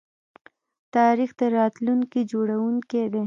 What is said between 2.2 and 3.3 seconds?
جوړونکی دی.